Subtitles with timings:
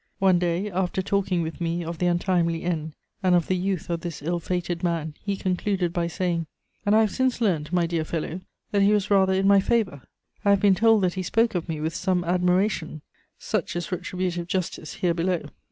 [0.17, 4.01] One day, after talking with me of the untimely end and of the youth of
[4.01, 6.47] this ill fated man, he concluded by saying:
[6.87, 8.41] "'And I have since learnt, my dear fellow,
[8.71, 10.01] that he was rather in my favour;
[10.43, 13.03] I have been told that he spoke of me with some admiration;
[13.37, 15.43] such is retributive justice here below!'